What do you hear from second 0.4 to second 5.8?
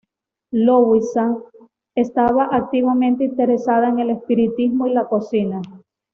Louisa estaba activamente interesada en el espiritismo y la cocina.